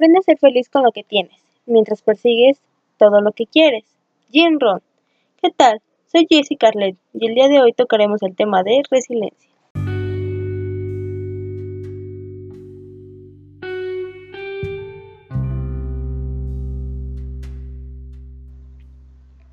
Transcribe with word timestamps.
Aprende 0.00 0.20
a 0.20 0.22
ser 0.22 0.38
feliz 0.38 0.70
con 0.70 0.82
lo 0.82 0.92
que 0.92 1.04
tienes, 1.04 1.44
mientras 1.66 2.00
persigues 2.00 2.58
todo 2.96 3.20
lo 3.20 3.32
que 3.32 3.44
quieres. 3.44 3.84
Jim 4.30 4.56
Ron. 4.58 4.80
¿Qué 5.42 5.50
tal? 5.54 5.82
Soy 6.06 6.26
Jessie 6.26 6.56
Carlet 6.56 6.96
y 7.12 7.26
el 7.26 7.34
día 7.34 7.48
de 7.48 7.60
hoy 7.60 7.74
tocaremos 7.74 8.22
el 8.22 8.34
tema 8.34 8.62
de 8.62 8.80
resiliencia. 8.90 9.50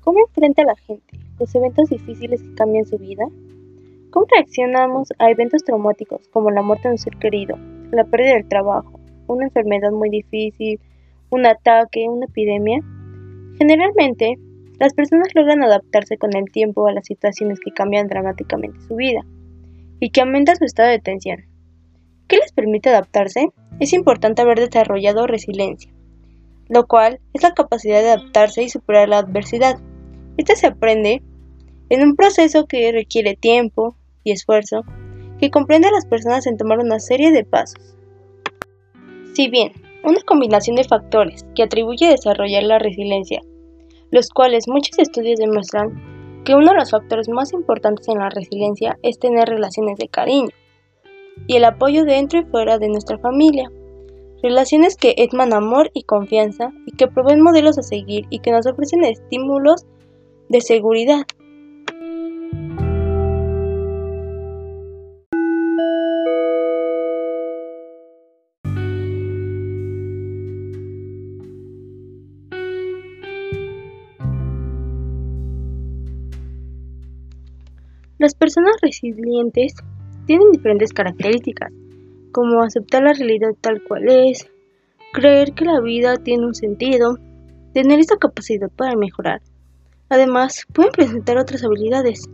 ¿Cómo 0.00 0.20
enfrenta 0.28 0.62
la 0.64 0.76
gente 0.76 1.18
los 1.38 1.54
eventos 1.54 1.90
difíciles 1.90 2.42
que 2.42 2.54
cambian 2.54 2.86
su 2.86 2.96
vida? 2.96 3.26
¿Cómo 4.10 4.24
reaccionamos 4.34 5.12
a 5.18 5.30
eventos 5.30 5.62
traumáticos 5.62 6.26
como 6.28 6.50
la 6.50 6.62
muerte 6.62 6.88
de 6.88 6.92
un 6.92 6.98
ser 6.98 7.18
querido, 7.18 7.58
la 7.90 8.04
pérdida 8.04 8.32
del 8.32 8.48
trabajo, 8.48 8.97
una 9.34 9.46
enfermedad 9.46 9.90
muy 9.90 10.10
difícil, 10.10 10.80
un 11.30 11.46
ataque, 11.46 12.08
una 12.08 12.26
epidemia? 12.26 12.80
Generalmente, 13.58 14.38
las 14.78 14.94
personas 14.94 15.28
logran 15.34 15.62
adaptarse 15.62 16.18
con 16.18 16.36
el 16.36 16.50
tiempo 16.52 16.86
a 16.86 16.92
las 16.92 17.06
situaciones 17.06 17.58
que 17.60 17.72
cambian 17.72 18.06
dramáticamente 18.06 18.80
su 18.86 18.94
vida 18.94 19.24
y 20.00 20.10
que 20.10 20.20
aumentan 20.20 20.56
su 20.56 20.64
estado 20.64 20.90
de 20.90 21.00
tensión. 21.00 21.44
¿Qué 22.28 22.36
les 22.36 22.52
permite 22.52 22.90
adaptarse? 22.90 23.48
Es 23.80 23.92
importante 23.92 24.42
haber 24.42 24.60
desarrollado 24.60 25.26
resiliencia, 25.26 25.92
lo 26.68 26.86
cual 26.86 27.20
es 27.32 27.42
la 27.42 27.54
capacidad 27.54 28.00
de 28.02 28.10
adaptarse 28.10 28.62
y 28.62 28.68
superar 28.68 29.08
la 29.08 29.18
adversidad. 29.18 29.80
Esta 30.36 30.54
se 30.54 30.68
aprende 30.68 31.22
en 31.88 32.02
un 32.02 32.16
proceso 32.16 32.66
que 32.66 32.92
requiere 32.92 33.34
tiempo 33.34 33.96
y 34.22 34.32
esfuerzo, 34.32 34.84
que 35.40 35.50
comprende 35.50 35.88
a 35.88 35.92
las 35.92 36.06
personas 36.06 36.46
en 36.46 36.56
tomar 36.56 36.78
una 36.78 37.00
serie 37.00 37.32
de 37.32 37.44
pasos. 37.44 37.96
Si 39.38 39.46
bien 39.46 39.70
una 40.02 40.20
combinación 40.22 40.74
de 40.74 40.82
factores 40.82 41.46
que 41.54 41.62
atribuye 41.62 42.08
a 42.08 42.10
desarrollar 42.10 42.64
la 42.64 42.80
resiliencia, 42.80 43.40
los 44.10 44.30
cuales 44.30 44.66
muchos 44.66 44.98
estudios 44.98 45.38
demuestran 45.38 46.42
que 46.44 46.56
uno 46.56 46.72
de 46.72 46.78
los 46.78 46.90
factores 46.90 47.28
más 47.28 47.52
importantes 47.52 48.08
en 48.08 48.18
la 48.18 48.30
resiliencia 48.30 48.98
es 49.04 49.20
tener 49.20 49.48
relaciones 49.48 49.96
de 49.98 50.08
cariño 50.08 50.48
y 51.46 51.54
el 51.54 51.64
apoyo 51.66 52.04
dentro 52.04 52.40
y 52.40 52.46
fuera 52.46 52.78
de 52.78 52.88
nuestra 52.88 53.16
familia. 53.18 53.70
Relaciones 54.42 54.96
que 54.96 55.14
etman 55.16 55.52
amor 55.52 55.92
y 55.94 56.02
confianza 56.02 56.72
y 56.84 56.96
que 56.96 57.06
proveen 57.06 57.40
modelos 57.40 57.78
a 57.78 57.82
seguir 57.82 58.26
y 58.30 58.40
que 58.40 58.50
nos 58.50 58.66
ofrecen 58.66 59.04
estímulos 59.04 59.86
de 60.48 60.60
seguridad. 60.60 61.26
Las 78.18 78.34
personas 78.34 78.74
resilientes 78.82 79.74
tienen 80.26 80.50
diferentes 80.50 80.92
características, 80.92 81.72
como 82.32 82.62
aceptar 82.62 83.04
la 83.04 83.12
realidad 83.12 83.50
tal 83.60 83.80
cual 83.84 84.08
es, 84.08 84.50
creer 85.12 85.52
que 85.52 85.64
la 85.64 85.80
vida 85.80 86.16
tiene 86.16 86.44
un 86.44 86.54
sentido, 86.56 87.16
tener 87.74 88.00
esta 88.00 88.16
capacidad 88.16 88.70
para 88.70 88.96
mejorar. 88.96 89.40
Además, 90.08 90.66
pueden 90.72 90.90
presentar 90.90 91.38
otras 91.38 91.62
habilidades, 91.62 92.28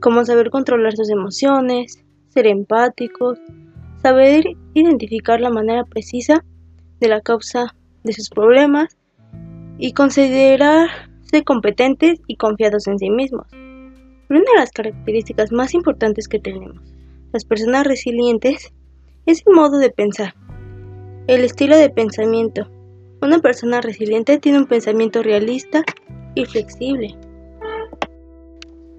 como 0.00 0.24
saber 0.24 0.50
controlar 0.50 0.96
sus 0.96 1.08
emociones, 1.08 2.04
ser 2.30 2.48
empáticos, 2.48 3.38
saber 4.02 4.44
identificar 4.74 5.40
la 5.40 5.50
manera 5.50 5.84
precisa 5.84 6.44
de 6.98 7.08
la 7.08 7.20
causa 7.20 7.76
de 8.02 8.12
sus 8.12 8.28
problemas 8.28 8.96
y 9.78 9.92
considerarse 9.92 11.44
competentes 11.44 12.20
y 12.26 12.34
confiados 12.34 12.88
en 12.88 12.98
sí 12.98 13.08
mismos. 13.08 13.46
Una 14.30 14.40
de 14.40 14.58
las 14.58 14.70
características 14.72 15.52
más 15.52 15.72
importantes 15.72 16.28
que 16.28 16.38
tenemos, 16.38 16.94
las 17.32 17.46
personas 17.46 17.86
resilientes, 17.86 18.72
es 19.24 19.42
el 19.46 19.54
modo 19.54 19.78
de 19.78 19.88
pensar, 19.88 20.34
el 21.26 21.44
estilo 21.44 21.78
de 21.78 21.88
pensamiento. 21.88 22.68
Una 23.22 23.38
persona 23.38 23.80
resiliente 23.80 24.38
tiene 24.38 24.58
un 24.58 24.66
pensamiento 24.66 25.22
realista 25.22 25.82
y 26.34 26.44
flexible. 26.44 27.16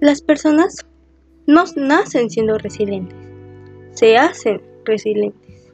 Las 0.00 0.20
personas 0.20 0.84
no 1.46 1.64
nacen 1.76 2.28
siendo 2.28 2.58
resilientes, 2.58 3.16
se 3.92 4.16
hacen 4.18 4.60
resilientes 4.84 5.72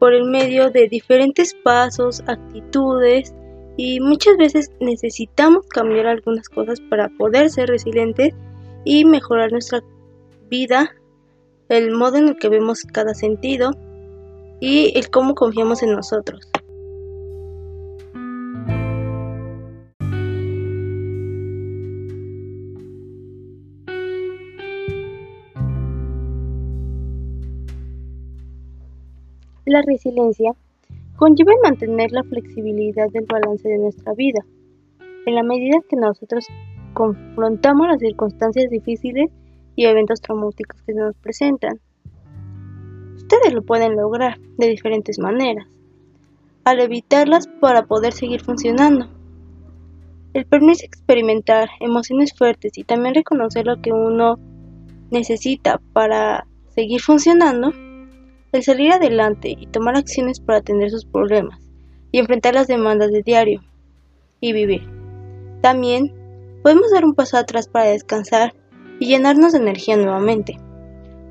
por 0.00 0.12
el 0.12 0.24
medio 0.24 0.70
de 0.70 0.88
diferentes 0.88 1.54
pasos, 1.54 2.22
actitudes 2.26 3.32
y 3.76 4.00
muchas 4.00 4.36
veces 4.36 4.72
necesitamos 4.80 5.66
cambiar 5.66 6.06
algunas 6.06 6.48
cosas 6.48 6.80
para 6.80 7.08
poder 7.10 7.50
ser 7.50 7.68
resilientes 7.68 8.34
y 8.88 9.04
mejorar 9.04 9.52
nuestra 9.52 9.82
vida, 10.48 10.96
el 11.68 11.90
modo 11.90 12.16
en 12.16 12.28
el 12.28 12.38
que 12.38 12.48
vemos 12.48 12.84
cada 12.84 13.12
sentido 13.12 13.72
y 14.60 14.98
el 14.98 15.10
cómo 15.10 15.34
confiamos 15.34 15.82
en 15.82 15.92
nosotros. 15.92 16.40
La 29.66 29.82
resiliencia 29.82 30.52
conlleva 31.18 31.52
mantener 31.62 32.10
la 32.12 32.24
flexibilidad 32.24 33.10
del 33.10 33.26
balance 33.26 33.68
de 33.68 33.76
nuestra 33.76 34.14
vida, 34.14 34.46
en 35.26 35.34
la 35.34 35.42
medida 35.42 35.76
que 35.90 35.96
nosotros 35.96 36.46
confrontamos 36.98 37.86
las 37.86 38.00
circunstancias 38.00 38.68
difíciles 38.70 39.30
y 39.76 39.84
eventos 39.84 40.20
traumáticos 40.20 40.82
que 40.82 40.92
se 40.92 40.98
nos 40.98 41.14
presentan. 41.18 41.78
Ustedes 43.14 43.52
lo 43.52 43.62
pueden 43.62 43.94
lograr 43.94 44.40
de 44.56 44.66
diferentes 44.66 45.20
maneras, 45.20 45.68
al 46.64 46.80
evitarlas 46.80 47.46
para 47.60 47.86
poder 47.86 48.12
seguir 48.12 48.40
funcionando. 48.40 49.06
El 50.34 50.44
permiso 50.46 50.84
experimentar 50.84 51.68
emociones 51.78 52.36
fuertes 52.36 52.76
y 52.76 52.82
también 52.82 53.14
reconocer 53.14 53.64
lo 53.64 53.80
que 53.80 53.92
uno 53.92 54.36
necesita 55.12 55.80
para 55.92 56.48
seguir 56.74 57.00
funcionando, 57.00 57.72
el 58.50 58.62
salir 58.64 58.90
adelante 58.90 59.54
y 59.56 59.68
tomar 59.68 59.96
acciones 59.96 60.40
para 60.40 60.58
atender 60.58 60.90
sus 60.90 61.04
problemas 61.04 61.60
y 62.10 62.18
enfrentar 62.18 62.54
las 62.54 62.66
demandas 62.66 63.12
de 63.12 63.22
diario 63.22 63.62
y 64.40 64.52
vivir. 64.52 64.82
También 65.60 66.17
Podemos 66.68 66.90
dar 66.90 67.06
un 67.06 67.14
paso 67.14 67.38
atrás 67.38 67.66
para 67.66 67.86
descansar 67.86 68.54
y 69.00 69.06
llenarnos 69.06 69.52
de 69.52 69.58
energía 69.58 69.96
nuevamente. 69.96 70.58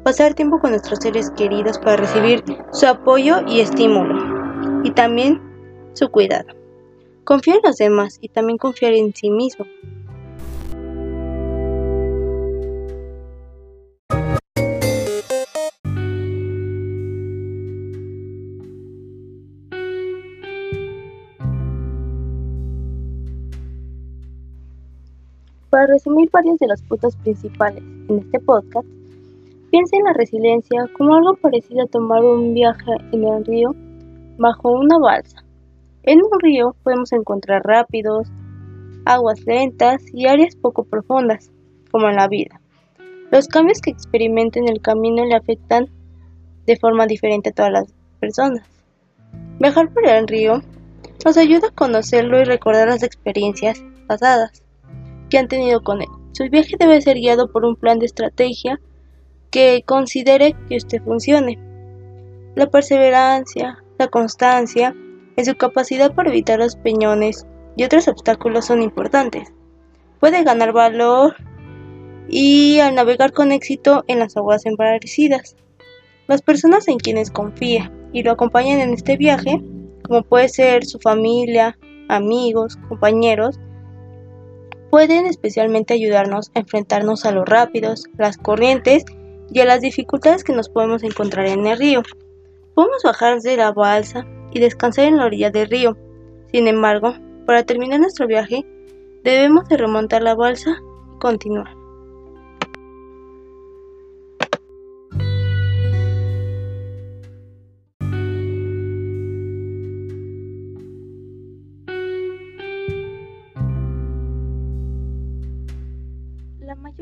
Pasar 0.04 0.34
tiempo 0.34 0.60
con 0.60 0.72
nuestros 0.72 0.98
seres 0.98 1.30
queridos 1.30 1.78
para 1.78 1.98
recibir 1.98 2.44
su 2.72 2.88
apoyo 2.88 3.42
y 3.48 3.60
estímulo. 3.60 4.82
Y 4.84 4.90
también 4.90 5.40
su 5.94 6.10
cuidado. 6.10 6.48
Confiar 7.24 7.58
en 7.58 7.70
los 7.70 7.78
demás 7.78 8.18
y 8.20 8.30
también 8.30 8.58
confiar 8.58 8.94
en 8.94 9.14
sí 9.14 9.30
mismo. 9.30 9.68
Para 25.70 25.88
resumir 25.88 26.30
varios 26.32 26.58
de 26.60 26.68
los 26.68 26.82
puntos 26.82 27.18
principales 27.18 27.84
en 28.08 28.20
este 28.20 28.40
podcast, 28.40 28.88
piensa 29.70 29.98
en 29.98 30.06
la 30.06 30.14
resiliencia 30.14 30.90
como 30.98 31.16
algo 31.16 31.36
parecido 31.36 31.84
a 31.84 31.88
tomar 31.88 32.24
un 32.24 32.54
viaje 32.54 32.92
en 33.12 33.26
el 33.26 33.44
río 33.44 33.76
bajo 34.38 34.72
una 34.72 34.98
balsa. 34.98 35.44
En 36.04 36.20
un 36.20 36.40
río 36.40 36.74
podemos 36.84 37.12
encontrar 37.12 37.64
rápidos, 37.66 38.30
aguas 39.04 39.46
lentas 39.46 40.02
y 40.14 40.28
áreas 40.28 40.56
poco 40.56 40.86
profundas, 40.86 41.52
como 41.92 42.08
en 42.08 42.16
la 42.16 42.30
vida. 42.30 42.62
Los 43.30 43.50
cambios 43.50 43.82
que 43.82 43.90
experimenta 43.90 44.60
en 44.60 44.70
el 44.70 44.82
camino 44.82 45.26
le 45.26 45.36
afectan 45.36 45.90
de 46.66 46.78
forma 46.78 47.08
diferente 47.08 47.50
a 47.50 47.54
todas 47.54 47.72
las 47.74 47.94
personas. 48.22 48.66
Viajar 49.60 49.92
por 49.92 50.08
el 50.08 50.30
río 50.30 50.62
nos 51.26 51.36
ayuda 51.36 51.68
a 51.68 51.76
conocerlo 51.76 52.40
y 52.40 52.46
recordar 52.46 52.88
las 52.88 53.04
experiencias 53.04 53.84
pasadas 54.08 54.64
que 55.30 55.38
han 55.38 55.48
tenido 55.48 55.84
con 55.84 56.02
él. 56.02 56.08
Su 56.32 56.50
viaje 56.50 56.76
debe 56.78 57.02
ser 57.02 57.18
guiado 57.18 57.52
por 57.52 57.66
un 57.66 57.76
plan 57.76 58.00
de 58.00 58.06
estrategia 58.06 58.80
que 59.52 59.84
considere 59.86 60.56
que 60.70 60.78
usted 60.78 61.02
funcione. 61.04 61.60
La 62.56 62.68
perseverancia, 62.70 63.84
la 63.98 64.08
constancia 64.08 64.96
en 65.36 65.46
su 65.46 65.56
capacidad 65.56 66.14
para 66.14 66.30
evitar 66.30 66.60
los 66.60 66.76
peñones 66.76 67.46
y 67.76 67.84
otros 67.84 68.08
obstáculos 68.08 68.66
son 68.66 68.82
importantes. 68.82 69.54
Puede 70.20 70.44
ganar 70.44 70.74
valor 70.74 71.36
y 72.28 72.80
al 72.80 72.96
navegar 72.96 73.32
con 73.32 73.52
éxito 73.52 74.04
en 74.08 74.20
las 74.20 74.36
aguas 74.36 74.66
emparecidas. 74.66 75.56
Las 76.28 76.42
personas 76.42 76.88
en 76.88 76.98
quienes 76.98 77.32
confía 77.32 77.92
y 78.12 78.24
lo 78.24 78.32
acompañan 78.32 78.80
en 78.80 78.94
este 78.94 79.16
viaje 79.18 79.62
como 80.08 80.24
puede 80.24 80.50
ser 80.50 80.86
su 80.86 81.00
familia, 81.00 81.78
amigos, 82.08 82.78
compañeros, 82.88 83.60
pueden 84.90 85.26
especialmente 85.26 85.94
ayudarnos 85.94 86.52
a 86.56 86.60
enfrentarnos 86.60 87.26
a 87.26 87.32
los 87.32 87.48
rápidos, 87.48 88.06
las 88.18 88.38
corrientes 88.38 89.04
y 89.52 89.60
a 89.60 89.66
las 89.66 89.82
dificultades 89.82 90.44
que 90.44 90.54
nos 90.54 90.70
podemos 90.70 91.04
encontrar 91.04 91.48
en 91.48 91.66
el 91.68 91.78
río. 91.78 92.04
Podemos 92.74 93.04
bajar 93.04 93.40
de 93.42 93.58
la 93.58 93.72
balsa 93.72 94.26
y 94.52 94.60
descansar 94.60 95.06
en 95.06 95.18
la 95.18 95.26
orilla 95.26 95.50
del 95.50 95.70
río. 95.70 95.98
Sin 96.52 96.68
embargo, 96.68 97.16
para 97.46 97.64
terminar 97.64 98.00
nuestro 98.00 98.28
viaje, 98.28 98.66
debemos 99.24 99.68
de 99.68 99.78
remontar 99.78 100.22
la 100.22 100.36
balsa 100.36 100.78
y 101.16 101.20
continuar. 101.20 101.87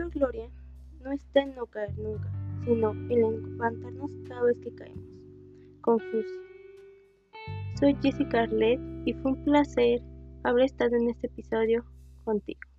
Gloria 0.03 0.49
no 1.01 1.11
está 1.11 1.41
en 1.41 1.55
no 1.55 1.65
caer 1.67 1.97
nunca, 1.97 2.29
sino 2.65 2.91
en 2.91 3.41
levantarnos 3.51 4.11
cada 4.27 4.43
vez 4.43 4.59
que 4.59 4.73
caemos. 4.75 5.05
Confucio. 5.81 6.41
Soy 7.79 7.95
Jessica 8.01 8.41
Arlet 8.41 8.79
y 9.05 9.13
fue 9.13 9.31
un 9.31 9.43
placer 9.43 10.01
haber 10.43 10.65
estado 10.65 10.95
en 10.95 11.09
este 11.09 11.27
episodio 11.27 11.85
contigo. 12.23 12.74